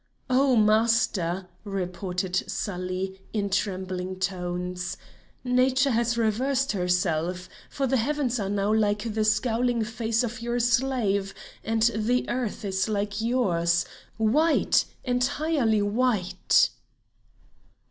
[0.31, 4.97] "Oh master!" reported Sali, in trembling tones,
[5.43, 10.59] "Nature has reversed herself, for the heavens are now like the scowling face of your
[10.59, 13.85] slave, and the earth is like yours,
[14.17, 16.71] white, entirely white."